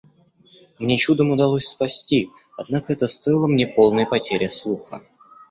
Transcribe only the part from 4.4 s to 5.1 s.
слуха.